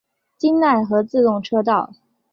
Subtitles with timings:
[0.35, 1.93] 京奈和自动车道。